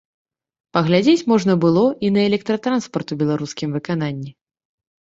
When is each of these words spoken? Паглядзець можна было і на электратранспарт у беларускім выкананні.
Паглядзець 0.77 1.27
можна 1.33 1.53
было 1.65 1.83
і 2.09 2.13
на 2.17 2.25
электратранспарт 2.31 3.07
у 3.19 3.23
беларускім 3.25 3.69
выкананні. 3.79 4.31